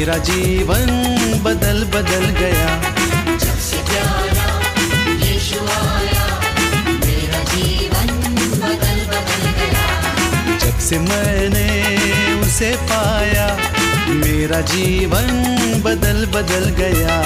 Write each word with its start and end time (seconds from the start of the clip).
मेरा 0.00 0.16
जीवन 0.18 0.90
बदल 1.44 1.84
बदल 1.84 2.24
गया। 2.38 2.68
जब 10.58 10.78
से 10.78 10.98
मैंने 10.98 11.66
उसे 12.40 12.70
पाया, 12.76 13.46
मेरा 14.08 14.60
जीवन 14.60 15.28
बदल 15.84 16.26
बदल 16.26 16.64
गया। 16.80 17.20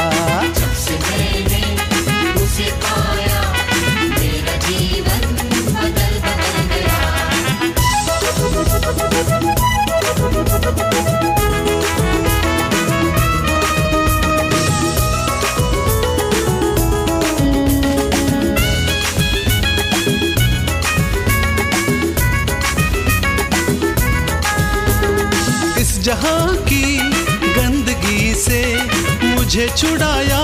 मुझे 29.55 29.69
छुड़ाया 29.79 30.39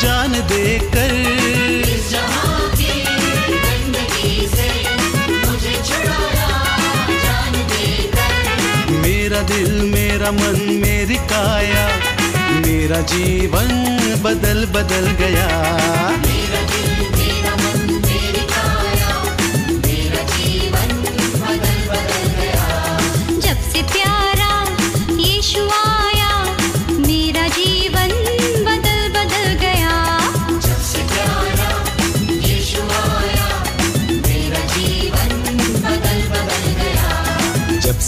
जान 0.00 0.32
देकर। 0.48 1.10
इस 1.86 2.08
जहाँ 2.10 2.68
की 2.70 3.02
गंदगी 3.64 4.46
से 4.52 4.68
मुझे 5.42 5.74
छुड़ाया 5.88 6.48
जान 7.24 7.52
देकर। 7.72 8.96
मेरा 9.02 9.42
दिल 9.52 9.70
मेरा 9.92 10.30
मन 10.40 10.58
मेरी 10.84 11.16
काया 11.32 11.86
मेरा 12.64 13.00
जीवन 13.12 13.68
बदल 14.24 14.64
बदल 14.72 15.10
गया। 15.20 15.48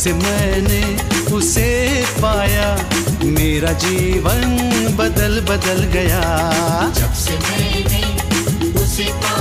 से 0.01 0.11
मैंने 0.13 0.81
उसे 1.35 1.69
पाया 2.21 2.67
मेरा 3.23 3.71
जीवन 3.83 4.43
बदल 4.97 5.39
बदल 5.49 5.83
गया 5.93 6.21
जब 6.99 7.13
से 7.23 7.37
मैंने 7.45 8.01
उसे 8.83 9.03
पाया 9.23 9.40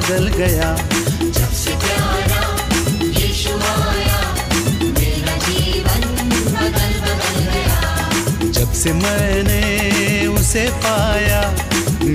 बदल 0.00 0.28
गया। 0.28 0.68
जब 1.36 1.50
से 1.52 1.72
प्यारा 1.80 2.42
यीशु 3.16 3.52
आया 3.70 4.20
मेरा 4.96 5.34
जीवन 5.46 6.04
बदल 6.54 6.92
बदल 7.06 7.36
गया। 7.48 7.80
जब 8.50 8.72
से 8.72 8.92
मैंने 8.92 9.60
उसे 10.26 10.64
पाया 10.84 11.42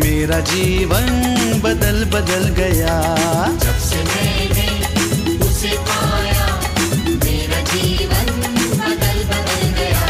मेरा 0.02 0.40
जीवन 0.52 1.12
बदल 1.64 2.04
बदल 2.16 2.48
गया। 2.58 2.96
जब 3.66 3.78
से 3.90 4.02
मैंने 4.10 4.68
उसे 5.46 5.78
पाया 5.92 6.48
मेरा 7.24 7.62
जीवन 7.74 8.28
बदल 8.82 9.20
बदल 9.32 9.64
गया। 9.80 10.08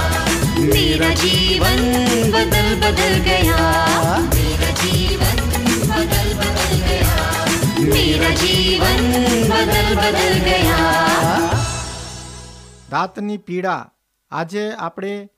मेरा 0.71 1.09
जीवन 1.25 1.83
बदल 2.37 2.75
बदल 2.85 3.19
गया। 3.29 3.59
मेरा 7.84 8.36
जीवन 8.36 9.10
बदल 9.50 9.96
बदल 9.96 10.38
गया 10.44 10.76
દાંતની 12.90 13.40
પીડા 13.40 13.90
આજે 14.30 14.78
આપણે 14.78 15.28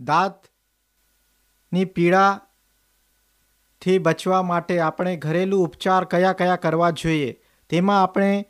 દાંતની 0.00 1.84
પીડાથી 1.94 4.00
બચવા 4.00 4.44
માટે 4.44 4.80
આપણે 4.80 5.18
ઘરેલું 5.18 5.60
ઉપચાર 5.60 6.06
કયા 6.06 6.34
કયા 6.34 6.58
કરવા 6.58 6.96
જોઈએ 6.96 7.38
તેમાં 7.70 8.00
આપણે 8.00 8.44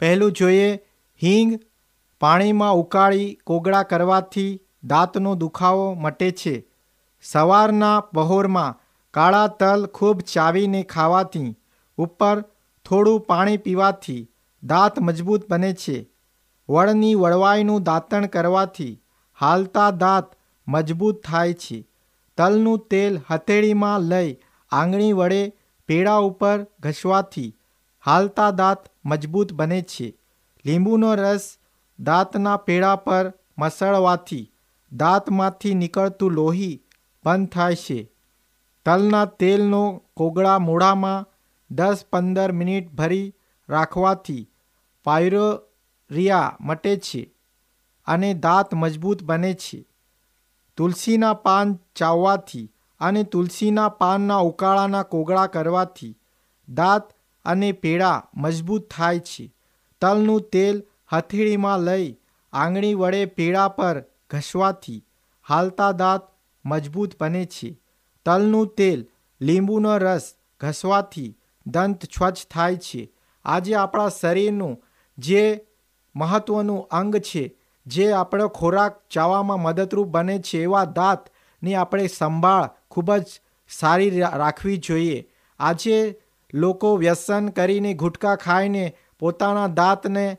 પહેલું 0.00 0.34
જોઈએ 0.34 0.80
હિંગ 1.22 1.58
પાણીમાં 2.20 2.76
ઉકાળી 2.76 3.38
કોગળા 3.44 3.86
કરવાથી 3.86 4.60
દાંતનો 4.86 5.36
દુખાવો 5.36 5.96
મટે 5.96 6.34
છે 6.34 6.68
સવારના 7.24 8.02
બહોરમાં 8.14 8.74
કાળા 9.14 9.56
તલ 9.56 9.90
ખૂબ 9.94 10.20
ચાવીને 10.28 10.88
ખાવાથી 10.88 11.56
ઉપર 11.98 12.44
થોડું 12.85 13.21
પાણી 13.21 13.57
પીવાથી 13.57 14.31
દાંત 14.63 14.99
મજબૂત 14.99 15.49
બને 15.49 15.73
છે. 15.73 16.09
વળની 16.69 17.15
વળવાઈનું 17.15 17.83
દાંતણ 17.83 18.25
કરવાથી 18.25 19.01
હાલતા 19.39 19.91
દાંત 19.91 20.25
મજબૂત 20.67 21.23
થાય 21.23 21.53
છે. 21.53 21.87
તલનું 22.37 22.87
તેલ 22.87 23.19
હથેળીમાં 23.31 23.99
લઈ 23.99 24.37
આંગળી 24.71 25.13
વડે 25.13 25.53
પેડા 25.87 26.17
ઉપર 26.17 26.65
ઘસવાથી 26.79 27.57
હાલતા 28.05 28.51
દાંત 28.51 28.79
મજબૂત 29.05 29.53
બને 29.53 29.81
છે. 29.81 30.17
લીંબુનો 30.65 31.15
રસ 31.15 31.57
દાંતના 31.99 32.57
પેડા 32.57 32.95
પર 32.95 33.33
મસળવાથી 33.57 34.51
દાંતમાંથી 34.91 35.73
નીકળતું 35.73 36.31
લોહી 36.31 36.83
બંધ 37.25 37.49
થાય 37.49 37.75
છે. 37.75 38.11
તલના 38.85 39.25
તેલનો 39.25 40.01
કોગળા 40.17 40.59
મોઢામાં 40.59 41.25
દસ 41.77 41.99
પંદર 42.11 42.51
મિનિટ 42.51 42.91
ભરી 42.91 43.35
રાખવાથી 43.69 44.49
પાયરોરિયા 45.05 46.57
મટે 46.61 46.93
છે 46.97 47.21
અને 48.07 48.29
દાંત 48.33 48.69
મજબૂત 48.73 49.23
બને 49.23 49.53
છે. 49.53 49.79
તુલસીના 50.77 51.33
પાન 51.33 51.67
ચાવવાથી 51.95 52.71
અને 52.99 53.23
તુલસીના 53.23 53.89
પાનના 53.89 54.45
ઉકાળાના 54.49 55.03
કોગળા 55.03 55.47
કરવાથી 55.47 56.17
દાંત 56.69 57.05
અને 57.45 57.69
પેડા 57.71 58.23
મજબૂત 58.35 58.83
થાય 58.89 59.19
છે. 59.19 59.45
તલનું 60.01 60.41
તેલ 60.41 60.75
હથેળીમાં 61.13 61.79
લઈ 61.79 62.07
આંગળી 62.53 62.93
વડે 62.93 63.25
પેડા 63.25 63.67
પર 63.67 63.97
ઘસવાથી 64.29 65.05
હાલતા 65.47 65.91
દાંત 65.91 66.23
મજબૂત 66.65 67.11
બને 67.19 67.45
છે. 67.45 67.69
તલનું 68.25 68.67
તેલ 68.67 68.99
લીંબુનો 69.41 69.97
રસ 69.97 70.25
ઘસવાથી 70.61 71.37
દંત 71.65 72.03
સ્વચ્છ 72.03 72.37
થાય 72.51 72.75
છે. 72.75 73.11
આજે 73.45 73.75
આપણા 73.75 74.09
શરીરનું 74.09 74.83
જે 75.17 75.65
મહત્વનું 76.15 76.87
અંગ 76.87 77.17
છે, 77.17 77.55
જે 77.87 78.11
આપણો 78.11 78.47
ખોરાક 78.47 79.01
ચાવામાં 79.09 79.59
મદદરૂપ 79.59 80.07
બને 80.07 80.39
છે, 80.39 80.63
એવા 80.63 80.85
દાંતની 80.85 81.75
આપણે 81.75 82.07
સંભાળ 82.07 82.69
ખૂબ 82.91 83.15
જ 83.15 83.25
સારી 83.69 84.19
રાખવી 84.19 84.77
જોઈએ. 84.77 85.29
આજે 85.59 86.19
લોકો 86.53 86.97
વ્યસન 86.97 87.49
કરીને 87.49 87.93
ગુટકા 87.93 88.35
ખાઈને 88.35 88.97
પોતાના 89.19 89.67
દાંતને 89.67 90.37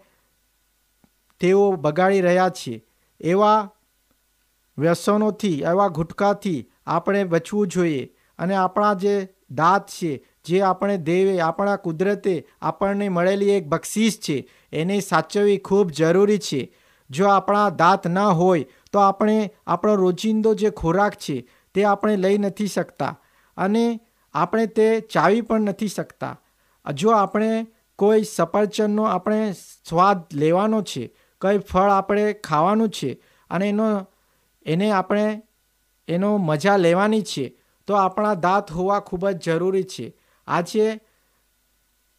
તેઓ 1.41 1.73
બગાડી 1.73 2.20
રહ્યા 2.20 2.49
છે. 2.49 2.85
એવા 3.20 3.70
વ્યસનોથી, 4.79 5.61
એવા 5.61 5.88
ગુટકાથી 5.88 6.70
આપણે 6.87 7.25
બચવું 7.25 7.67
જોઈએ. 7.67 8.15
અને 8.38 8.55
આપણા 8.55 8.94
જે 8.94 9.29
દાંત 9.50 9.87
છે 9.87 10.27
જે 10.46 10.62
આપણે 10.62 10.96
દેવે, 10.96 11.41
આપણા 11.41 11.76
કુદરતે 11.76 12.46
આપણને 12.62 13.08
મળેલી 13.08 13.50
એક 13.50 13.67
બક્ષિસ 13.67 14.20
છે, 14.20 14.50
એને 14.73 15.00
સાચવવી 15.00 15.58
ખૂબ 15.58 15.91
જરૂરી 15.91 16.38
છે. 16.38 16.75
જો 17.11 17.29
આપણા 17.29 17.70
દાંત 17.70 18.06
ન 18.06 18.19
હોય, 18.19 18.64
તો 18.93 18.99
આપણે 18.99 19.50
આપણો 19.67 19.94
રોજિંદો 19.94 20.55
જે 20.55 20.70
ખોરાક 20.70 21.14
છે, 21.14 21.49
તે 21.75 21.85
આપણે 21.85 22.17
લઈ 22.17 22.38
નથી 22.38 22.67
શકતા 22.67 23.20
અને 23.56 24.00
આપણે 24.35 24.67
તે 24.67 25.00
ચાવી 25.00 25.41
પણ 25.41 25.61
નથી 25.61 25.88
શકતા. 25.88 26.41
જો 26.94 27.11
આપણે 27.11 27.67
કોઈ 27.99 28.25
સફરચંદનો 28.25 29.05
આપણે 29.05 29.52
સ્વાદ 29.88 30.19
લેવાનો 30.32 30.82
છે, 30.82 31.14
કંઈ 31.41 31.58
ફળ 31.58 31.91
આપણે 31.91 32.32
ખાવાનું 32.32 32.88
છે 32.88 33.23
અને 33.50 33.69
એનો, 33.69 34.06
એને 34.67 34.91
આપણે, 34.91 35.43
એનો 36.08 36.37
મજા 36.37 36.76
લેવાની 36.76 37.23
છે, 37.23 37.56
તો 37.87 37.94
આપણા 37.94 38.35
દાંત 38.35 38.70
હોવા 38.70 39.00
ખૂબ 39.00 39.29
જ 39.29 39.38
જરૂરી 39.38 39.82
છે. 39.82 40.17
આજે 40.46 41.00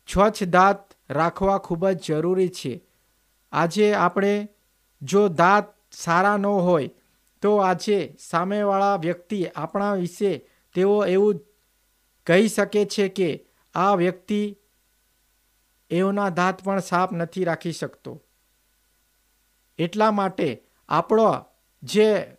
સ્વચ્છ 0.08 0.44
દાંત 0.44 0.78
રાખવા 1.10 1.58
ખૂબ 1.58 1.90
જ 1.90 2.02
જરૂરી 2.08 2.50
છે. 2.50 2.84
આજે 3.52 3.94
આપણે 3.94 4.48
જો 5.02 5.28
દાંત 5.28 5.66
સારા 5.92 6.38
ન 6.38 6.46
હોય, 6.46 6.90
તો 7.42 7.58
આજે 7.58 8.16
સામેવાળા 8.20 8.96
વ્યક્તિ 8.96 9.46
આપણા 9.46 9.94
વિશે 9.94 10.48
તેઓ 10.74 11.06
એવું 11.06 11.42
કહી 12.28 12.48
શકે 12.48 12.86
છે 12.86 13.08
કે 13.08 13.46
આ 13.76 13.96
વ્યક્તિ 13.96 14.58
એઓના 15.90 16.30
દાંત 16.30 16.64
પણ 16.64 16.80
સાફ 16.80 17.12
નથી 17.12 17.44
રાખી 17.44 17.72
શકતો. 17.72 18.22
એટલા 19.78 20.12
માટે 20.12 20.64
આપણો 20.90 21.46
જે, 21.84 22.38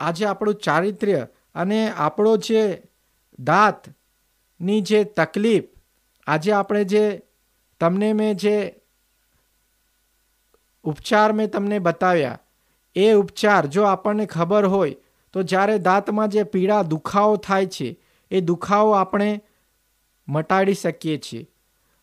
આજે 0.00 0.26
આપણું 0.26 0.54
ચારિત્ર્ય 0.54 1.28
અને 1.54 1.90
આપણો 1.90 2.36
જે 2.36 2.82
દાંતની 4.62 4.82
જે 4.82 5.04
તકલીફ, 5.04 5.64
આજે 6.26 6.52
આપણે 6.52 6.84
જે 6.84 7.22
તમને 7.80 8.12
મેં 8.12 8.36
જે 8.36 8.74
ઉપચાર 10.84 11.32
મેં 11.32 11.50
તમને 11.50 11.78
બતાવ્યા, 11.78 12.38
એ 12.96 13.14
ઉપચાર 13.14 13.66
જો 13.66 13.82
આપણને 13.82 14.26
ખબર 14.26 14.66
હોય, 14.66 14.94
તો 15.32 15.42
જ્યારે 15.42 15.78
દાંતમાં 15.78 16.28
જે 16.28 16.44
પીડા 16.44 16.82
દુખાવો 16.82 17.36
થાય 17.36 17.66
છે, 17.66 17.98
એ 18.30 18.40
દુખાવો 18.40 18.92
આપણે 18.92 19.40
મટાડી 20.28 20.74
શકીએ 20.74 21.18
છીએ. 21.18 21.48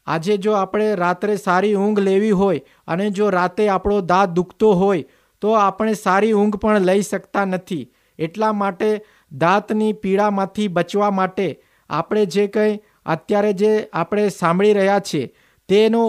આજે 0.08 0.38
જો 0.38 0.52
આપણે 0.52 0.96
રાત્રે 0.96 1.38
સારી 1.38 1.76
ઊંઘ 1.76 2.00
લેવી 2.00 2.32
હોય 2.32 2.60
અને 2.88 3.10
જો 3.12 3.30
રાતે 3.30 3.70
આપણો 3.70 4.02
દાંત 4.02 4.30
દુખતો 4.30 4.74
હોય, 4.74 5.04
તો 5.42 5.48
આપણે 5.54 5.94
સારી 5.94 6.34
ઊંઘ 6.34 6.56
પણ 6.56 6.80
લઈ 6.80 7.02
શકતા 7.02 7.46
નથી. 7.46 7.92
એટલા 8.20 8.54
માટે 8.54 9.02
દાંતની 9.32 9.94
પીડામાંથી 9.94 10.68
બચવા 10.68 11.12
માટે 11.12 11.64
આપણે 11.90 12.26
જે 12.26 12.48
કંઈ 12.48 12.82
અત્યારે 13.06 13.54
જે 13.54 13.72
આપણે 13.94 14.30
સાંભળી 14.30 14.74
રહ્યા 14.74 15.00
છીએ, 15.00 15.32
તેનો 15.70 16.02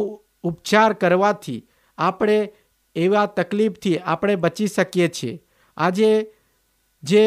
ઉપચાર 0.45 0.93
કરવાથી 0.95 1.67
આપણે 1.99 2.39
એવા 2.97 3.27
તકલીફથી 3.27 3.99
આપણે 3.99 4.37
બચી 4.37 4.67
શકીએ 4.67 5.09
છીએ. 5.09 5.41
આજે 5.77 6.11
જે 7.03 7.25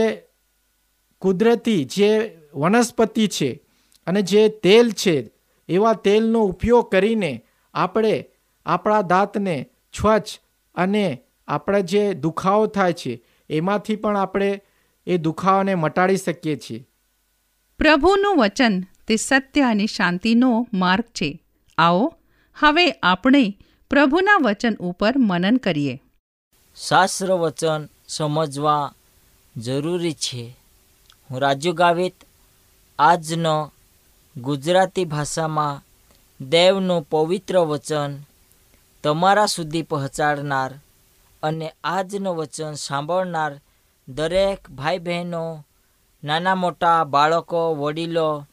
કુદરતી, 1.21 1.85
જે 1.85 2.09
વનસ્પતિ 2.53 3.27
છે 3.27 3.49
અને 4.07 4.21
જે 4.21 4.49
તેલ 4.49 4.91
છે, 4.91 5.15
એવા 5.69 5.93
તેલનો 5.93 6.39
ઉપયોગ 6.43 6.89
કરીને 6.91 7.31
આપણે 7.73 8.25
આપણા 8.65 9.01
દાંતને 9.01 9.55
સ્વચ્છ 9.93 10.39
અને 10.75 11.05
આપણે 11.47 11.81
જે 11.81 12.13
દુખાવો 12.13 12.65
થાય 12.67 12.93
છે, 12.93 13.13
એમાંથી 13.49 13.95
પણ 13.95 14.17
આપણે 14.17 14.61
એ 15.07 15.17
દુખાવાને 15.17 15.75
મટાડી 15.75 16.17
શકીએ 16.17 16.55
છીએ. 16.57 16.85
પ્રભુનું 17.79 18.37
વચન 18.37 18.83
તે 19.07 19.15
સત્ય 19.15 19.61
અને 19.61 19.85
શાંતિનો 19.85 20.67
માર્ગ 20.73 21.03
છે. 21.03 21.43
આવો, 21.77 22.13
હવે 22.59 22.91
આપણે 22.91 23.57
પ્રભુના 23.89 24.37
વચન 24.41 24.75
ઉપર 24.79 25.13
મનન 25.17 25.57
કરીએ. 25.57 26.01
શાસ્ત્ર 26.87 27.31
વચન 27.33 27.89
સમજવા 28.07 28.93
જરૂરી 29.57 30.13
છે. 30.13 30.57
હું 31.31 31.39
રાજુ 31.39 31.73
ગાવિત 31.73 32.15
આજનો 32.99 33.71
ગુજરાતી 34.37 35.05
ભાષામાં 35.05 35.83
દેવનું 36.49 37.01
પવિત્ર 37.01 37.59
વચન 37.59 38.19
તમારા 39.03 39.45
સુધી 39.45 39.81
પહોંચાડનાર 39.81 40.73
અને 41.43 41.73
આજનું 41.83 42.35
વચન 42.35 42.73
સાંભળનાર 42.73 43.61
દરેક 44.07 44.69
ભાઈ 44.69 44.97
બહેનો 44.97 45.65
નાના 46.23 46.55
મોટા 46.55 47.03
બાળકો, 47.03 47.75
વડીલો, 47.75 48.45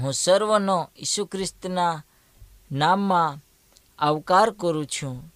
હું 0.00 0.12
સર્વનો 0.12 0.90
ઈસુ 0.98 1.26
ખ્રિસ્તના 1.26 2.02
નામમાં 2.72 3.38
આવકાર 3.98 4.50
કરું 4.50 4.86
છું. 4.86 5.34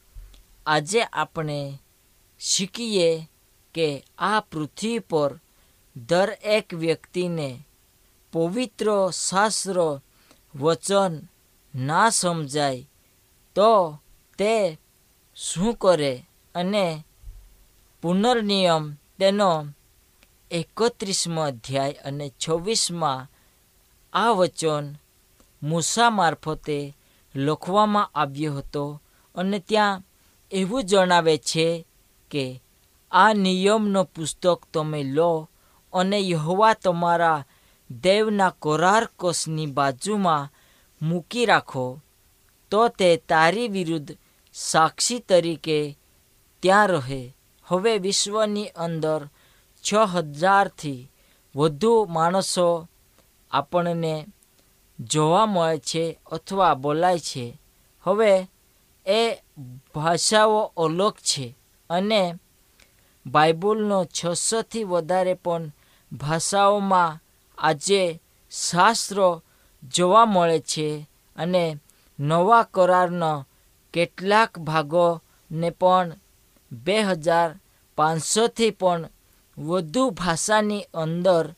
આજે 0.67 1.03
આપણે 1.03 1.79
શીખીએ 2.41 3.29
કે 3.75 4.05
આ 4.19 4.41
પૃથ્વી 4.41 4.99
પર 4.99 5.41
દરેક 5.97 6.75
વ્યક્તિને 6.75 7.67
પવિત્ર 8.33 9.11
શાસ્ત્ર 9.11 10.01
વચન 10.55 11.29
ના 11.75 12.11
સમજાય 12.11 12.83
તો 13.55 13.99
તે 14.39 14.79
શું 15.37 15.75
કરે 15.75 16.27
અને 16.55 17.05
પુનર્નિયમ 18.03 18.95
તેનો 19.19 19.67
એકત્રીસમો 20.53 21.43
અધ્યાય 21.43 21.93
અને 21.93 22.33
છવ્વીસમાં 22.49 23.31
આ 24.13 24.31
વચન 24.31 24.97
મૂસા 25.63 26.11
મારફતે 26.11 26.97
લખવામાં 27.35 28.11
આવ્યો 28.15 28.55
હતો 28.55 29.03
અને 29.35 29.59
ત્યાં 29.59 30.03
એવું 30.53 30.85
જણાવે 30.85 31.39
છે 31.39 31.87
કે, 32.31 32.63
આ 33.13 33.33
નિયમનો 33.33 34.05
પુસ્તક 34.05 34.61
તમે 34.75 35.03
લો 35.03 35.49
અને 35.93 36.19
યહોવા 36.21 36.75
તમારા 36.75 37.47
દેવના 37.91 38.51
કોરાર 38.51 39.09
કોષની 39.19 39.67
બાજુમાં 39.67 40.51
મૂકી 41.03 41.47
રાખો. 41.47 42.01
તો 42.71 42.89
તે 42.89 43.17
તારી 43.17 43.69
વિરુદ્ધ 43.69 44.17
સાક્ષી 44.55 45.19
તરીકે 45.19 45.99
ત્યાં 46.63 46.89
રહે. 46.89 47.37
હવે 47.65 47.99
વિશ્વની 47.99 48.67
અંદર 48.67 49.29
છ 49.85 49.89
હજારથી 50.13 51.09
વધુ 51.55 51.93
માણસો 52.07 52.69
આપણને 53.51 54.15
જોવા 54.99 55.47
મળે 55.47 55.79
છે 55.79 56.05
અથવા 56.33 56.75
બોલાય 56.75 57.19
છે. 57.19 57.47
હવે 58.07 58.33
એ 59.07 59.21
ભાષાઓ 59.95 60.61
અલગ 60.77 61.17
છે 61.21 61.47
અને 61.91 62.23
બાઇબલનો 63.27 63.99
છસોથી 64.17 64.85
વધારે 64.85 65.35
પણ 65.35 65.65
ભાષાઓમાં 66.13 67.19
આજે 67.59 68.03
શાસ્ત્રો 68.53 69.29
જોવા 69.83 70.27
મળે 70.27 70.59
છે 70.61 70.89
અને 71.37 71.65
નવા 72.19 72.65
કરારનો 72.65 73.33
કેટલાક 73.95 74.53
ભાગોને 74.59 75.71
પણ 75.71 76.09
બે 76.71 76.97
હજાર 77.03 77.51
પાંચસોથી 77.99 78.71
પણ 78.71 79.03
વધુ 79.59 80.11
ભાષાની 80.11 80.83
અંદર 80.95 81.55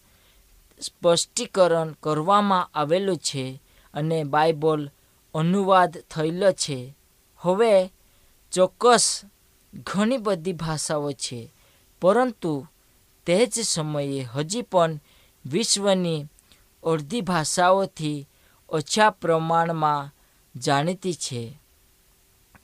સ્પષ્ટીકરણ 0.80 1.94
કરવામાં 2.02 2.70
આવેલું 2.74 3.16
છે 3.16 3.60
અને 3.94 4.24
બાઇબલ 4.24 4.90
અનુવાદ 5.34 5.98
થયેલો 6.10 6.52
છે. 6.52 6.94
હવે 7.38 7.90
ચોક્કસ 8.52 9.22
ઘણી 9.74 10.16
બધી 10.16 10.52
ભાષાઓ 10.52 11.12
છે, 11.12 11.50
પરંતુ 12.00 12.66
તે 13.26 13.46
જ 13.46 13.62
સમયે 13.62 14.20
હજી 14.22 14.62
પણ 14.62 15.00
વિશ્વની 15.46 16.26
અડધી 16.84 17.20
ભાષાઓથી 17.20 18.26
ઓછા 18.68 19.10
પ્રમાણમાં 19.10 20.12
જાણીતી 20.56 21.14
છે. 21.14 21.58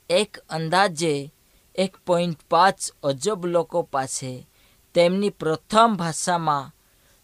એક 0.09 0.37
અંદાજે 0.49 1.31
એક 1.75 1.97
પોઈન્ટ 2.05 2.39
પાંચ 2.49 2.79
અજબ 3.03 3.45
લોકો 3.45 3.81
પાસે 3.81 4.47
તેમની 4.95 5.29
પ્રથમ 5.29 5.91
ભાષામાં 5.95 6.71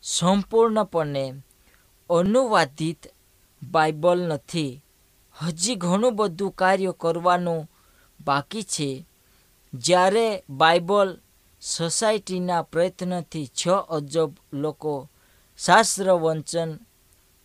સંપૂર્ણપણે 0.04 1.26
અનુવાદિત 2.10 3.02
બાઇબલ 3.62 4.20
નથી. 4.28 4.84
હજી 5.36 5.76
ઘણું 5.76 6.16
બધું 6.16 6.52
કાર્ય 6.52 6.94
કરવાનું 7.00 7.68
બાકી 8.20 8.64
છે. 8.64 9.06
જ્યારે 9.74 10.44
બાઇબલ 10.50 11.10
સોસાયટીના 11.62 12.62
પ્રયત્નથી 12.62 13.48
છ 13.60 13.64
અજબ 13.90 14.32
લોકો 14.54 15.10
શાસ્ત્ર 15.60 16.08
વંચન 16.14 16.72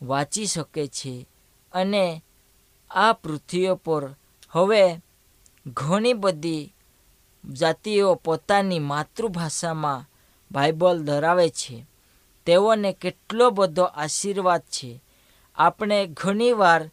વાંચી 0.03 0.47
શકે 0.47 0.85
છે 0.87 1.29
અને 1.73 2.05
આ 2.91 3.13
પૃથ્વીઓ 3.13 3.75
પર 3.75 4.05
હવે 4.51 5.01
ઘણી 5.67 6.13
બધી 6.13 6.73
જાતિઓ 7.45 8.15
પોતાની 8.15 8.79
માતૃભાષામાં 8.81 10.07
બાઇબલ 10.53 11.05
ધરાવે 11.05 11.49
છે. 11.49 11.87
તેઓને 12.47 12.93
કેટલો 12.93 13.51
બધો 13.51 13.83
આશીર્વાદ 13.83 14.61
છે. 14.61 15.03
આપણે 15.55 16.07
ઘણીવાર 16.07 16.91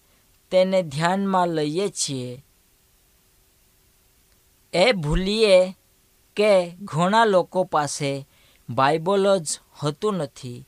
તેને 0.52 0.84
ધ્યાનમાં 0.84 1.48
લઈએ 1.48 1.90
છીએ. 1.90 2.46
એ 4.74 4.92
ભૂલીએ 4.92 5.76
કે 6.36 6.70
ઘણા 6.70 7.26
લોકો 7.26 7.64
પાસે 7.64 8.28
બાઇબલ 8.70 9.38
જ 9.38 9.60
હોતું 9.84 10.14
નથી. 10.14 10.68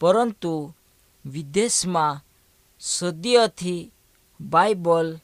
પરંતુ 0.00 0.74
વિદેશમાં 1.26 2.24
સદીઓથી 2.80 3.92
બાઇબલ 4.40 5.18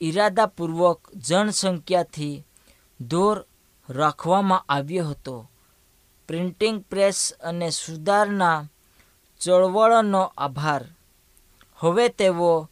ઈરાદાપૂર્વક 0.00 1.14
જનસંખ્યાથી 1.14 2.44
દૂર 3.00 3.44
રાખવામાં 3.88 4.64
આવ્યો 4.68 5.08
હતો. 5.08 5.49
પ્રિન્ટિંગ 6.30 6.78
પ્રેસ 6.82 7.20
અને 7.42 7.68
સુધારના 7.70 8.58
ચળવળનો 9.40 10.22
આભાર. 10.38 10.82
હવે 11.78 12.06
તેઓ 12.08 12.68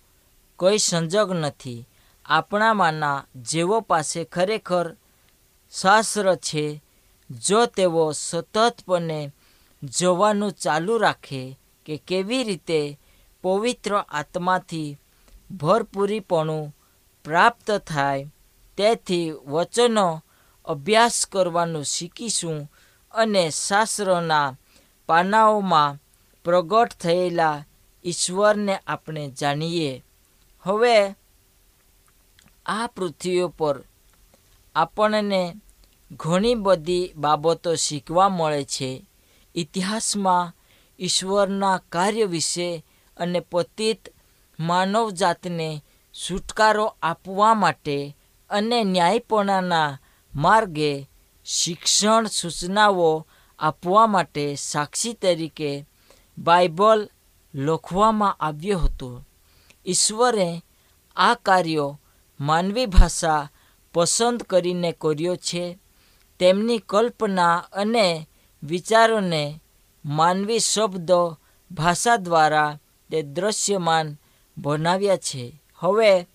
કોઈ 0.57 0.79
સંજોગ 0.79 1.29
નથી. 1.33 1.87
આપણામાંના 2.27 3.25
જેઓ 3.51 3.79
પાસે 3.81 4.21
ખરેખર 4.25 4.87
શાસ્ત્ર 5.73 6.27
છે, 6.37 6.83
જો 7.31 7.61
તેઓ 7.67 8.05
સતતપણે 8.13 9.21
જોવાનું 9.83 10.53
ચાલુ 10.53 10.95
રાખે 10.99 11.43
કે 11.87 11.95
કેવી 12.09 12.43
રીતે 12.43 12.81
પવિત્ર 13.43 13.93
આત્માથી 13.97 14.99
ભરપૂરીપણું 15.51 16.75
પ્રાપ્ત 17.25 17.69
થાય, 17.87 18.31
તેથી 18.79 19.35
વચનો 19.53 20.09
અભ્યાસ 20.67 21.17
કરવાનું 21.33 21.85
શીખીશું 21.85 22.59
અને 23.11 23.51
શાસ્ત્રોના 23.51 24.57
પાનાઓમાં 25.07 25.99
પ્રગટ 26.45 26.89
થયેલા 26.89 27.65
ઈશ્વરને 28.05 28.79
આપણે 28.87 29.31
જાણીએ. 29.31 30.05
હવે 30.61 31.17
આ 32.67 32.87
પૃથ્વીઓ 32.87 33.49
પર 33.49 33.85
આપણને 34.75 35.55
ઘણી 36.11 36.55
બધી 36.55 37.13
બાબતો 37.17 37.75
શીખવા 37.75 38.29
મળે 38.29 38.65
છે. 38.65 39.07
ઇતિહાસમાં 39.55 40.53
ઈશ્વરના 41.01 41.79
કાર્ય 41.79 42.25
વિશે 42.25 42.85
અને 43.17 43.41
પતિત 43.41 44.15
માનવજાતને 44.61 45.83
છુટકારો 46.13 46.97
આપવા 47.03 47.55
માટે 47.55 48.17
અને 48.51 48.85
ન્યાયપણાના 48.85 49.99
માર્ગે 50.35 51.11
શિક્ષણ 51.51 52.27
સૂચનાઓ 52.27 53.27
આપવા 53.59 54.07
માટે 54.07 54.55
સાક્ષી 54.55 55.13
તરીકે 55.13 55.87
બાઇબલ 56.39 57.11
લખવામાં 57.55 58.37
આવ્યું 58.41 58.85
હતું. 58.85 59.29
ઈશ્વરે 59.87 60.63
આ 61.17 61.35
કાર્યો 61.35 62.01
માનવી 62.41 62.87
ભાષા 62.87 63.51
પસંદ 63.95 64.43
કરીને 64.43 64.93
કર્યો 64.93 65.37
છે. 65.37 65.79
તેમની 66.39 66.79
કલ્પના 66.79 67.57
અને 67.57 68.29
વિચારોને 68.63 69.61
માનવી 70.05 70.59
શબ્દ 70.59 71.11
ભાષા 71.71 72.17
દ્વારા 72.17 72.79
તે 73.11 73.23
દ્રશ્યમાન 73.23 74.17
બનાવ્યા 74.59 75.17
છે. 75.17 75.63
હવે 75.75 76.27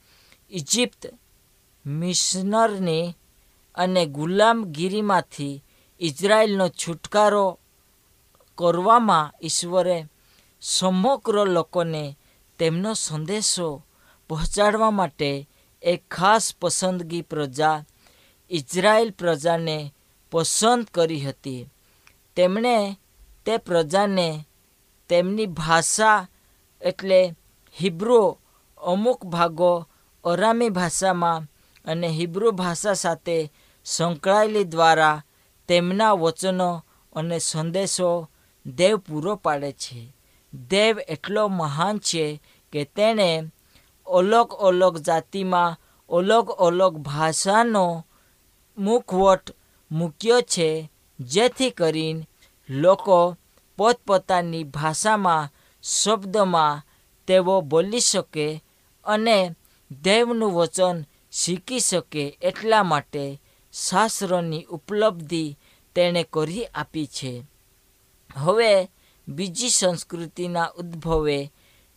ઇજિપ્ત 0.49 1.13
મિશનરની 1.85 3.13
અને 3.75 4.05
ગુલામગીરીમાંથી 4.05 5.63
ઇઝરાયલનો 5.99 6.69
છુટકારો 6.69 7.59
કરવામાં 8.57 9.33
ઈશ્વરે 9.43 10.07
સમગ્ર 10.61 11.35
લોકોને 11.47 12.17
તેમનો 12.59 12.93
સંદેશો 12.93 13.83
પહોંચાડવા 14.29 14.91
માટે 14.91 15.47
એક 15.83 16.01
ખાસ 16.11 16.55
પસંદગી 16.61 17.21
પ્રજા, 17.21 17.85
ઇઝરાયલ 18.51 19.11
પ્રજાને 19.11 19.93
પસંદ 20.31 20.83
કરી 20.93 21.19
હતી. 21.19 21.69
તેમણે 22.35 22.97
તે 23.45 23.57
પ્રજાને 23.57 24.45
તેમની 25.09 25.45
ભાષા 25.45 26.27
એટલે 26.81 27.35
હિબ્રુ 27.81 28.39
અમુક 28.77 29.25
ભાગો 29.25 29.87
અરામી 30.23 30.69
ભાષામાં 30.69 31.47
અને 31.85 32.07
હિબ્રુ 32.07 32.51
ભાષા 32.51 32.93
સાથે 32.93 33.51
સંકળાયેલી 33.85 34.63
દ્વારા 34.63 35.23
તેમના 35.67 36.13
વચનો 36.13 36.85
અને 37.13 37.39
સંદેશો 37.39 38.27
દેવ 38.65 38.97
પૂરો 38.97 39.35
પાડે 39.35 39.71
છે. 39.71 40.15
દેવ 40.53 40.99
એટલો 41.07 41.47
મહાન 41.47 41.97
છે 41.97 42.41
કે 42.73 42.83
તેણે 42.83 43.51
અલગ 44.07 44.49
અલગ 44.53 44.97
જાતિમાં 44.97 45.77
અલગ 46.09 46.47
અલગ 46.59 46.97
ભાષાનો 46.97 48.05
મુખવટ 48.77 49.51
મૂક્યો 49.91 50.41
છે, 50.41 50.89
જેથી 51.19 51.69
કરીને 51.69 52.27
લોકો 52.69 53.37
પોતપોતાની 53.77 54.63
ભાષામાં, 54.63 55.49
શબ્દમાં 55.83 56.81
તેઓ 57.27 57.61
બોલી 57.61 57.99
શકે 57.99 58.63
અને 59.05 59.55
દેવનું 59.91 60.53
વચન 60.53 61.05
શીખી 61.31 61.79
શકે 61.79 62.37
એટલા 62.41 62.83
માટે 62.83 63.41
શાસ્ત્રોની 63.73 64.65
ઉપલબ્ધિ 64.65 65.57
તેણે 65.95 66.23
કરી 66.23 66.65
આપી 66.65 67.07
છે. 67.07 67.43
હવે 68.35 68.91
બીજી 69.27 69.69
સંસ્કૃતિના 69.69 70.73
ઉદ્ભવે 70.77 71.51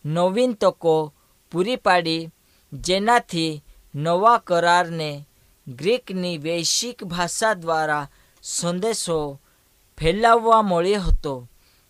નવીન 0.05 0.53
તકો 0.53 1.13
પૂરી 1.53 1.77
પાડી, 1.77 2.31
જેનાથી 2.73 3.63
નવા 3.95 4.39
કરારને 4.39 5.11
ગ્રીકની 5.69 6.39
વૈશ્વિક 6.39 7.05
ભાષા 7.05 7.55
દ્વારા 7.55 8.11
સંદેશો 8.43 9.41
ફેલાવવા 9.99 10.63
મળ્યો 10.63 11.01
હતો, 11.01 11.49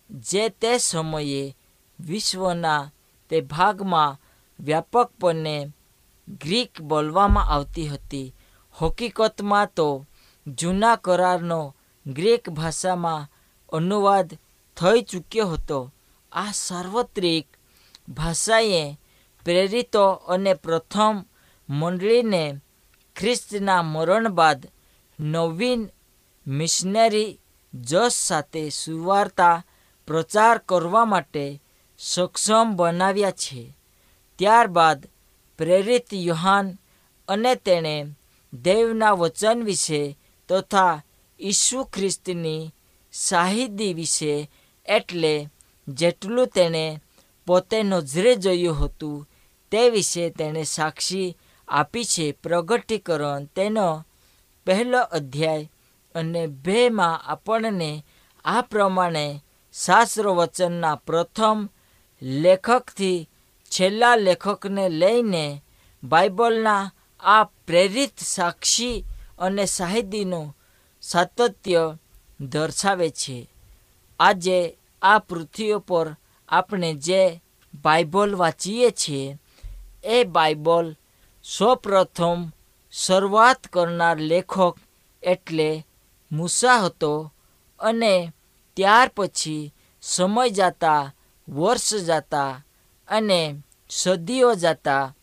જે 0.09 0.49
તે 0.49 0.77
સમયે 0.77 1.55
વિશ્વના 1.99 2.91
તે 3.29 3.41
ભાગમાં 3.41 4.19
વ્યાપકપણે 4.59 5.55
ગ્રીક 6.41 6.81
બોલવામાં 6.81 7.49
આવતી 7.49 7.87
હતી. 7.87 8.33
હકીકતમાં 8.81 9.69
તો 9.75 9.87
જૂના 10.47 10.95
કરારનો 10.95 11.61
ગ્રીક 12.05 12.43
ભાષામાં 12.49 13.29
અનુવાદ 13.71 14.29
થઈ 14.77 15.01
ચૂક્યો 15.01 15.47
હતો. 15.47 15.79
આ 16.31 16.51
સાર્વત્રિક 16.65 17.47
ભાષાએ 18.09 18.83
પ્રેરિતો 19.45 20.05
અને 20.33 20.53
પ્રથમ 20.53 21.15
મંડળીને 21.69 22.43
ખ્રિસ્તના 23.15 23.81
મરણ 23.83 24.27
બાદ 24.29 24.61
નવીન 25.19 25.81
મિશનરી 26.47 27.39
જસ 27.73 28.15
સાથે 28.27 28.63
સુવાર્તા 28.69 29.65
પ્રચાર 30.07 30.57
કરવા 30.69 31.05
માટે 31.05 31.45
સક્ષમ 31.99 32.67
બનાવ્યા 32.75 33.31
છે. 33.31 33.61
ત્યારબાદ 34.39 34.99
પ્રેરિત 35.59 36.07
યુહાન 36.27 36.67
અને 37.27 37.53
તેણે 37.55 37.95
દેવના 38.53 39.11
વચન 39.11 39.63
વિશે 39.63 40.17
તથા 40.49 41.01
ઈસુ 41.41 41.85
ખ્રિસ્તની 41.85 42.73
શાહિદી 43.13 43.93
વિશે 43.93 44.51
એટલે 44.85 45.49
જેટલું 45.87 46.47
તેણે 46.47 47.01
પોતે 47.45 47.83
નજરે 47.83 48.35
જોયું 48.35 48.79
હતું, 48.79 49.29
તે 49.71 49.89
વિશે 49.89 50.29
તેણે 50.29 50.63
સાક્ષી 50.63 51.37
આપી 51.67 52.05
છે 52.05 52.31
પ્રગટીકરણ 52.31 53.45
તેનો 53.45 54.05
પહેલો 54.65 55.01
અધ્યાય 55.03 55.69
અને 56.15 56.47
બેમાં 56.47 57.21
આપણને 57.25 58.05
આ 58.45 58.61
પ્રમાણે 58.61 59.43
શાસ્ત્ર 59.73 60.27
વચનના 60.27 60.95
પ્રથમ 60.95 61.67
લેખકથી 62.21 63.29
છેલ્લા 63.71 64.15
લેખકને 64.15 64.89
લઈને 64.89 65.63
બાઇબલના 66.03 66.91
આ 67.19 67.43
પ્રેરિત 67.43 68.19
સાક્ષી 68.19 69.05
અને 69.39 69.65
સાહિત્યનું 69.65 70.57
સાતત્ય 71.01 71.97
દર્શાવે 72.39 73.09
છે. 73.09 73.49
આજે 74.19 74.77
આ 75.01 75.19
પૃથ્વી 75.19 75.77
પર 75.87 76.15
આપણે 76.49 76.93
જે 76.93 77.41
બાઇબલ 77.73 78.35
વાંચીએ 78.35 78.91
છીએ, 78.91 79.37
એ 80.03 80.23
બાઇબલ 80.23 80.95
સૌપ્રથમ 81.43 82.39
શરૂઆત 82.91 83.67
કરનાર 83.67 84.17
લેખક 84.17 84.77
એટલે 85.23 85.85
મૂસા 86.31 86.77
હતો 86.77 87.33
અને 87.79 88.33
ત્યાર 88.75 89.11
પછી 89.15 89.73
સમય 90.01 90.49
જતા, 90.49 91.13
વર્ષ 91.49 91.93
જતા 91.93 92.63
અને 93.07 93.63
સદીઓ 93.89 94.55
જતા 94.55 95.13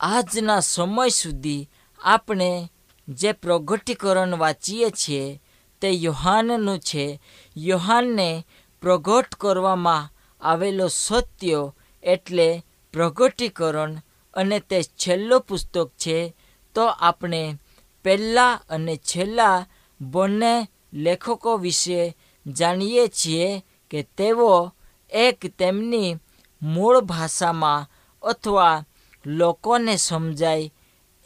આજના 0.00 0.60
સમય 0.60 1.08
સુધી 1.08 1.68
આપણે 2.00 2.70
જે 3.08 3.32
પ્રગટીકરણ 3.32 4.36
વાંચીએ 4.36 4.90
છીએ 4.90 5.40
તે 5.80 5.88
યોહાનનું 5.90 6.78
છે. 6.78 7.20
યોહાનને 7.56 8.46
પ્રગટ 8.80 9.34
કરવામાં 9.34 10.10
આવેલો 10.42 10.88
સત્ય 10.88 11.72
એટલે 12.02 12.48
પ્રગટીકરણ 12.92 13.92
અને 14.34 14.58
તે 14.60 14.82
છેલ્લું 14.82 15.40
પુસ્તક 15.40 15.88
છે. 15.98 16.34
તો 16.74 16.84
આપણે 16.86 17.58
પહેલાં 18.04 18.60
અને 18.68 18.96
છેલ્લા 18.96 19.66
બંને 20.00 20.68
લેખકો 20.92 21.56
વિશે 21.56 22.16
જાણીએ 22.46 23.08
છીએ 23.08 23.64
કે 23.90 24.02
તેઓ 24.02 24.72
એક 25.12 25.40
તેમની 25.58 26.16
મૂળ 26.62 27.00
ભાષામાં 27.00 27.88
અથવા 28.22 28.84
લોકોને 29.28 29.94
સમજાય 29.98 30.70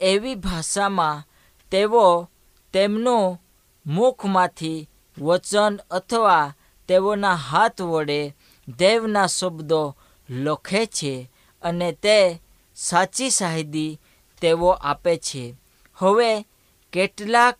એવી 0.01 0.35
ભાષામાં 0.35 1.23
તેઓ 1.71 2.27
તેમનું 2.73 3.37
મુખમાંથી 3.85 4.87
વચન 5.17 5.75
અથવા 5.89 6.53
તેઓના 6.89 7.43
હાથ 7.47 7.81
વડે 7.81 8.19
દેવના 8.67 9.27
શબ્દો 9.27 9.81
લખે 10.29 10.81
છે 10.87 11.13
અને 11.61 11.89
તે 11.93 12.17
સાચી 12.77 13.31
શાહિદી 13.31 13.99
તેઓ 14.41 14.69
આપે 14.71 15.13
છે. 15.17 15.43
હવે 15.97 16.31
કેટલાક 16.93 17.57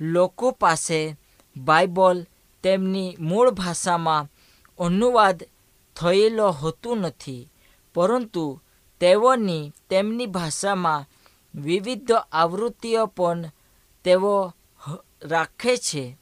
લોકો 0.00 0.46
પાસે 0.52 1.00
બાઇબલ 1.56 2.18
તેમની 2.64 3.16
મૂળ 3.18 3.50
ભાષામાં 3.50 4.28
અનુવાદ 4.78 5.38
થયેલો 5.96 6.46
હોતું 6.50 6.98
નથી, 6.98 7.50
પરંતુ 7.94 8.44
તેઓની 9.04 9.72
તેમની 9.88 10.26
ભાષામાં 10.26 11.06
વિવિધ 11.54 12.12
આવૃત્તિઓ 12.32 13.06
પણ 13.06 13.50
તેઓ 14.04 14.52
રાખે 15.22 15.76
છે 15.76 16.18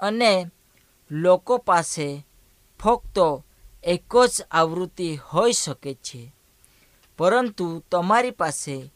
અને 0.00 0.50
લોકો 1.10 1.58
પાસે 1.58 2.26
ફક્ત 2.80 3.18
એક 3.84 4.16
જ 4.26 4.42
આવૃત્તિ 4.50 5.16
હોઈ 5.16 5.52
શકે 5.52 5.94
છે. 5.94 6.34
પરંતુ 7.18 7.82
તમારી 7.90 8.30
પાસે 8.30 8.92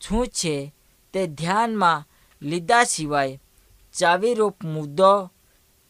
શું 0.00 0.26
છે 0.26 0.74
તે 1.12 1.26
ધ્યાનમાં 1.26 2.06
લીધા 2.42 2.84
સિવાય 2.84 3.40
ચાવીરૂપ 3.92 4.64
મુદ્દો 4.64 5.30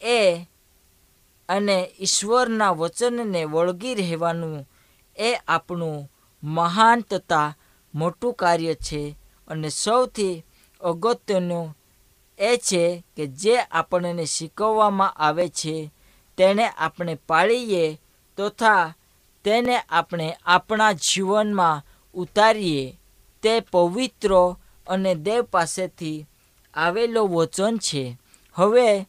એ 0.01 0.45
અને 1.49 1.91
ઈશ્વરના 1.99 2.71
વચનને 2.71 3.45
વળગી 3.45 3.95
રહેવાનું 3.95 4.69
એ 5.17 5.35
આપણું 5.47 6.09
મહાન 6.45 7.01
તથા 7.01 7.55
મોટું 7.95 8.33
કાર્ય 8.33 8.75
છે 8.75 9.15
અને 9.47 9.69
સૌથી 9.69 10.43
અગત્યનું 10.81 11.77
એ 12.39 12.57
છે 12.57 13.03
કે 13.17 13.27
જે 13.27 13.57
આપણને 13.57 14.25
શીખવવામાં 14.25 15.13
આવે 15.13 15.49
છે, 15.49 15.91
તેને 16.37 16.67
આપણે 16.67 17.15
પાળીએ 17.15 18.01
તથા 18.37 18.93
તેને 19.43 19.77
આપણે 19.77 20.37
આપણા 20.45 20.91
જીવનમાં 20.91 21.83
ઉતારીએ. 22.13 22.99
તે 23.43 23.59
પવિત્ર 23.59 24.55
અને 24.87 25.15
દેવ 25.15 25.41
પાસેથી 25.43 26.25
આવેલો 26.73 27.27
વચન 27.27 27.77
છે. 27.77 28.17
હવે 28.53 29.07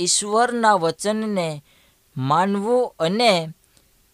ઈશ્વરના 0.00 0.74
વચનને 0.74 1.64
માનવું 2.16 2.94
અને 2.98 3.48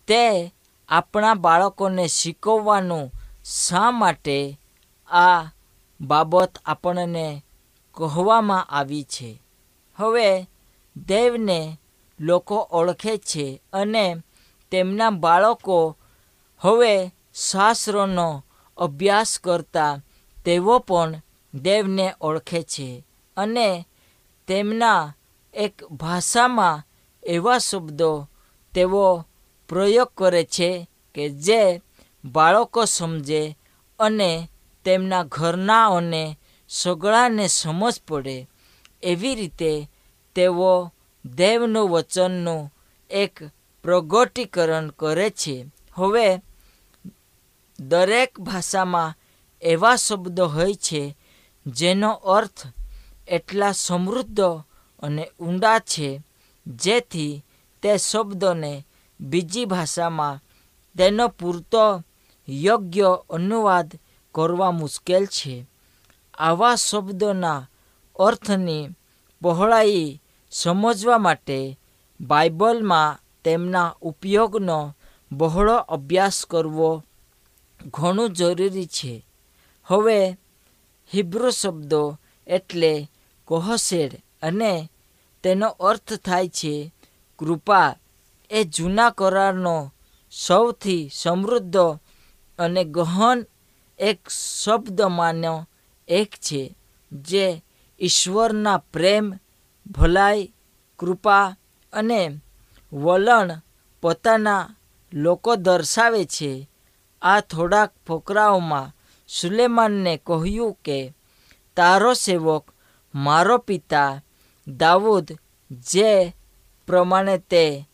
તે 0.06 0.54
આપણા 0.88 1.34
બાળકોને 1.34 2.08
શીખવવાનું 2.08 3.12
શા 3.44 3.90
માટે 3.90 4.58
આ 5.08 5.50
બાબત 6.00 6.52
આપણને 6.66 7.42
કહેવામાં 7.94 8.68
આવી 8.70 9.04
છે? 9.04 9.40
હવે 9.98 10.46
દેવને 10.96 11.78
લોકો 12.20 12.68
ઓળખે 12.70 13.16
છે 13.18 13.62
અને 13.72 14.22
તેમના 14.70 15.10
બાળકો 15.10 15.96
હવે 16.60 17.12
શાસ્ત્રોનો 17.34 18.44
અભ્યાસ 18.78 19.38
કરતા 19.38 20.00
તેઓ 20.44 20.78
પણ 20.78 21.20
દેવને 21.54 22.14
ઓળખે 22.20 22.62
છે 22.62 23.04
અને 23.36 23.86
તેમના 24.46 25.12
એક 25.54 25.74
ભાષામાં 25.90 26.84
એવા 27.24 27.58
શબ્દો 27.58 28.28
તેઓ 28.74 29.24
પ્રયોગ 29.74 30.10
કરે 30.16 30.44
છે 30.44 30.70
કે 31.14 31.28
જે 31.28 31.82
બાળકો 32.24 32.84
સમજે 32.84 33.58
અને 33.98 34.48
તેમના 34.84 35.24
ઘરનાઓને 35.24 36.38
સગળાને 36.68 37.46
સમજ 37.46 38.00
પડે. 38.08 38.48
એવી 39.02 39.34
રીતે 39.34 39.90
તેઓ 40.34 40.92
દેવનું 41.24 41.90
વચનનું 41.90 42.74
એક 43.10 43.34
પ્રગટીકરણ 43.84 44.88
કરે 44.90 45.30
છે. 45.30 45.66
હવે, 45.94 46.42
દરેક 47.80 48.40
ભાષામાં 48.40 49.18
એવા 49.62 49.96
શબ્દો 49.96 50.46
હોય 50.46 50.74
છે 50.74 51.16
જેનો 51.66 52.10
અર્થ 52.12 52.66
એટલા 53.28 53.72
સમૃદ્ધ 53.72 54.40
અને 55.02 55.30
ઊંડા 55.40 55.78
છે 55.78 56.20
જેથી 56.66 57.44
તે 57.82 57.96
શબ્દોને 57.96 58.86
બીજી 59.24 59.64
ભાષામાં 59.64 60.40
તેનો 60.98 61.28
પૂરતો 61.28 62.02
યોગ્ય 62.48 63.18
અનુવાદ 63.30 63.88
કરવા 64.34 64.70
મુશ્કેલ 64.70 65.26
છે. 65.26 65.66
આવા 66.38 66.76
શબ્દોના 66.76 67.66
અર્થની 68.18 68.90
પહોળાઈ 69.42 70.20
સમજવા 70.50 71.18
માટે 71.18 71.78
બાઇબલમાં 72.20 73.18
તેમના 73.44 73.94
ઉપયોગનો 74.00 74.96
બહોળો 75.32 75.76
અભ્યાસ 75.76 76.46
કરવો 76.50 77.04
ઘણું 77.86 78.32
જરૂરી 78.32 78.86
છે. 78.86 79.26
હવે 79.84 80.36
હિબ્રુ 81.14 81.50
શબ્દો 81.50 82.18
એટલે 82.46 83.10
કોહસેડ 83.44 84.12
અને 84.42 84.90
તેનો 85.42 85.68
અર્થ 85.68 86.12
થાય 86.12 86.48
છે 86.48 86.94
કૃપા 87.38 87.96
એ 88.50 88.64
જૂના 88.64 89.10
કરારનો 89.10 89.92
સૌથી 90.30 91.10
સમૃદ્ધ 91.12 91.98
અને 92.58 92.84
ગહન 92.84 93.46
એક 93.98 94.28
શબ્દમાંનો 94.28 95.68
એક 96.08 96.30
છે, 96.30 96.76
જે 97.12 97.64
ઈશ્વરના 98.00 98.78
પ્રેમ, 98.78 99.38
ભલાઈ, 99.86 100.52
કૃપા 100.98 101.56
અને 101.92 102.40
વલણ 102.92 103.60
પોતાના 104.02 104.74
લોકો 105.12 105.56
દર્શાવે 105.56 106.24
છે. 106.24 106.70
આ 107.22 107.40
થોડાક 107.40 107.90
ફોકરાઓમાં 108.06 108.92
સુલેમાનને 109.28 110.16
કહ્યું 110.16 110.78
કે, 110.84 111.14
તારો 111.76 112.14
સેવક, 112.14 112.70
મારો 113.14 113.58
પિતા 113.58 114.22
દાઉદ, 114.68 115.32
જે 115.70 116.32
પ્રમાણે 116.86 117.38
તે 117.38 117.86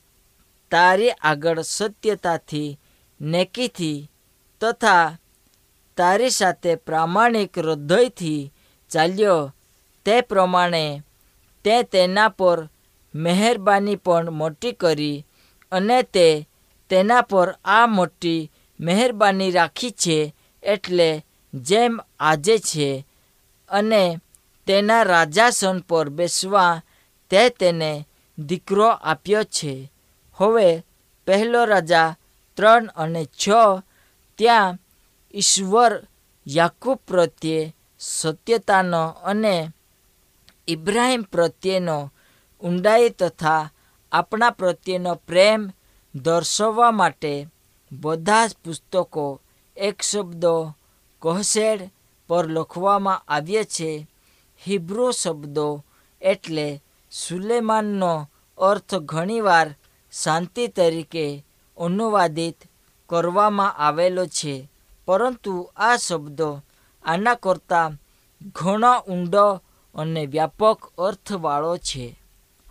તારી 0.71 1.19
આગળ 1.23 1.59
સત્યતાથી, 1.63 2.79
નેકીથી 3.21 4.09
તથા 4.61 5.17
તારી 5.99 6.31
સાથે 6.31 6.73
પ્રામાણિક 6.77 7.59
હૃદયથી 7.59 8.51
ચાલ્યો. 8.91 9.53
તે 10.07 10.15
પ્રમાણે 10.21 10.85
તે 11.65 11.75
તેના 11.83 12.29
પર 12.29 12.59
મહેરબાની 13.15 13.97
પણ 13.97 14.31
મોટી 14.31 14.73
કરી 14.73 15.25
અને 15.73 15.99
તે 16.15 16.27
તેના 16.91 17.23
પર 17.23 17.49
આ 17.65 17.87
મોટી 17.87 18.51
મહેરબાની 18.81 19.51
રાખી 19.51 19.91
છે 19.93 20.19
એટલે 20.63 21.09
જેમ 21.55 21.95
આજે 22.21 22.57
છે 22.59 22.89
અને 23.71 24.03
તેના 24.67 25.05
રાજાસન 25.05 25.79
પર 25.81 26.07
બેસવા 26.11 26.83
તે 27.31 27.43
તેને 27.51 27.93
દીકરો 28.39 28.89
આપ્યો 28.91 29.45
છે. 29.45 29.75
હવે 30.41 30.85
પહેલો 31.27 31.65
રાજા 31.65 32.17
ત્રણ 32.57 32.87
અને 32.97 33.25
છ, 33.25 33.49
ત્યાં 34.39 34.79
ઈશ્વર 35.35 36.07
યાકૂબ 36.49 36.99
પ્રત્યે 37.07 37.77
સત્યતાનો 38.01 39.03
અને 39.07 39.73
ઇબ્રાહિમ 40.69 41.23
પ્રત્યેનો 41.23 42.13
ઊંડાઈ 42.61 43.09
તથા 43.11 43.71
આપણા 44.13 44.51
પ્રત્યેનો 44.51 45.15
પ્રેમ 45.15 45.71
દર્શાવવા 46.15 46.91
માટે 46.91 47.49
બધા 47.93 48.47
જ 48.47 48.57
પુસ્તકો 48.65 49.41
એક 49.77 50.03
શબ્દો 50.03 50.75
કહસેડ 51.23 51.81
પર 52.29 52.47
લખવામાં 52.47 53.25
આવ્યા 53.29 53.63
છે. 53.65 54.07
હિબ્રુ 54.67 55.13
શબ્દો 55.13 55.85
એટલે 56.23 56.83
સુલેમાનનો 57.11 58.31
અર્થ 58.59 58.95
ઘણીવાર 58.95 59.75
શાંતિ 60.13 60.69
તરીકે 60.69 61.45
અનુવાદિત 61.79 62.57
કરવામાં 63.09 63.77
આવેલો 63.77 64.27
છે. 64.27 64.71
પરંતુ 65.05 65.71
આ 65.77 65.97
શબ્દો 65.97 66.63
આના 67.05 67.35
કરતાં 67.35 67.93
ઘણો 68.55 69.01
ઊંડો 69.01 69.63
અને 69.95 70.27
વ્યાપક 70.27 70.93
અર્થવાળો 70.99 71.77
છે. 71.77 72.21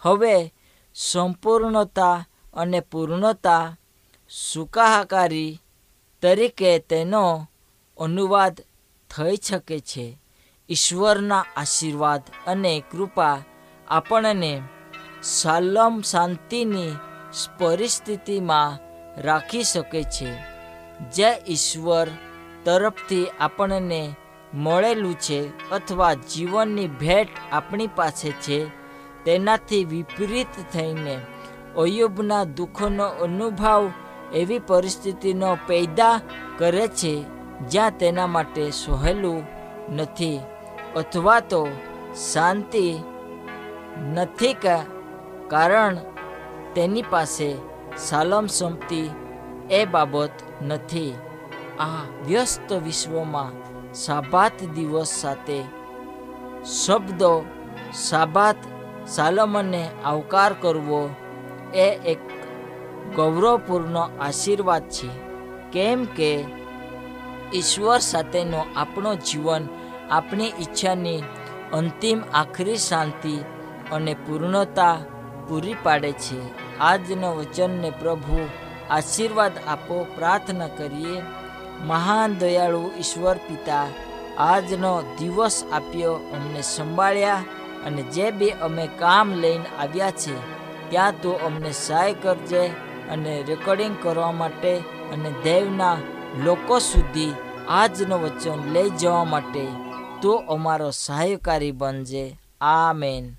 હવે 0.01 0.53
સંપૂર્ણતા 0.95 2.25
અને 2.53 2.79
પૂર્ણતા 2.79 3.77
સુકાહાકારી 4.29 5.61
તરીકે 6.21 6.79
તેનો 6.79 7.47
અનુવાદ 7.97 8.61
થઈ 9.17 9.35
શકે 9.35 9.79
છે. 9.79 10.19
ઈશ્વરના 10.69 11.45
આશીર્વાદ 11.57 12.23
અને 12.47 12.83
કૃપા 12.91 13.37
આપણને 13.87 14.61
સાલમ 15.23 16.01
શાંતિની 16.01 16.95
પરિસ્થિતિમાં 17.57 18.79
રાખી 19.21 19.63
શકે 19.63 20.03
છે. 20.03 20.29
જે 21.11 21.29
ઈશ્વર 21.47 22.07
તરફથી 22.65 23.27
આપણને 23.39 24.15
મળેલું 24.53 25.13
છે 25.13 25.69
અથવા 25.69 26.13
જીવનની 26.13 26.87
ભેટ 26.87 27.27
આપણી 27.51 27.87
પાસે 27.95 28.31
છે, 28.31 28.65
તેનાથી 29.25 29.85
વિપરીત 29.85 30.47
થઈને 30.73 31.15
અયુબના 31.77 32.43
દુઃખનો 32.43 33.05
અનુભવ 33.05 33.91
એવી 34.33 34.59
પરિસ્થિતિનો 34.59 35.57
પેદા 35.67 36.21
કરે 36.57 36.87
છે, 36.87 37.13
જ્યાં 37.69 37.91
તેના 37.91 38.27
માટે 38.27 38.71
સહેલું 38.71 39.43
નથી 39.95 40.39
અથવા 40.95 41.39
તો 41.39 41.67
શાંતિ 42.33 42.97
નથી 44.13 44.53
કા, 44.53 44.83
કારણ 45.47 45.97
તેની 46.75 47.01
પાસે 47.01 47.49
સાલમ 47.97 48.47
સંપત્તિ 48.47 49.09
એ 49.71 49.85
બાબત 49.85 50.31
નથી. 50.61 51.13
આ 51.79 52.03
વ્યસ્ત 52.27 52.73
વિશ્વમાં 52.73 53.53
સાબાત 53.93 54.63
દિવસ 54.75 55.07
સાથે 55.07 55.59
શબ્દો 56.65 57.45
સાબાત 57.93 58.55
સાલમને 59.07 59.89
આવકાર 60.05 60.53
કરવો 60.61 61.09
એ 61.73 61.87
એક 62.05 62.21
ગૌરવપૂર્ણ 63.15 63.97
આશીર્વાદ 63.97 64.89
છે. 64.89 65.09
કેમ 65.71 66.05
કે 66.05 66.45
ઈશ્વર 67.53 67.99
સાથેનો 67.99 68.65
આપણો 68.75 69.15
જીવન 69.15 69.63
આપણી 70.11 70.53
ઈચ્છાની 70.59 71.23
અંતિમ 71.73 72.19
આખરી 72.33 72.75
શાંતિ 72.75 73.35
અને 73.91 74.13
પૂર્ણતા 74.13 74.97
પૂરી 75.49 75.75
પાડે 75.83 76.11
છે. 76.11 76.77
આજના 76.79 77.31
વચનને 77.31 77.89
પ્રભુ 77.89 78.47
આશીર્વાદ 78.89 79.51
આપો, 79.67 80.07
પ્રાર્થના 80.15 80.67
કરીએ. 80.67 81.21
મહાન 81.83 82.35
દયાળુ 82.35 82.91
ઈશ્વર 82.97 83.35
પિતા, 83.35 83.87
આજનો 84.37 85.01
દિવસ 85.19 85.63
આપ્યો 85.73 86.13
અમને 86.13 86.61
સંભાળ્યા 86.61 87.43
અને 87.85 88.01
જે 88.01 88.31
બી 88.31 88.49
અમે 88.49 88.89
કામ 88.99 89.33
લઈને 89.33 89.65
આવ્યા 89.79 90.11
છે, 90.11 90.37
ત્યાં 90.89 91.21
તું 91.21 91.41
અમને 91.41 91.71
સહાય 91.71 92.13
કરજે 92.13 92.67
અને 93.09 93.43
રેકોર્ડિંગ 93.47 93.95
કરવા 94.03 94.31
માટે 94.31 94.77
અને 95.13 95.31
દેવના 95.43 95.97
લોકો 96.43 96.79
સુધી 96.79 97.33
આજનો 97.67 98.17
વચન 98.17 98.71
લઈ 98.71 98.89
જવા 98.89 99.23
માટે 99.23 99.67
તું 100.21 100.47
અમારો 100.47 100.89
સહાયકારી 100.89 101.71
બનજે. 101.71 102.39
આ 102.61 102.93
शांति 102.93 103.38